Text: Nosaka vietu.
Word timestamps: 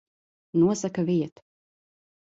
Nosaka 0.61 1.03
vietu. 1.11 1.41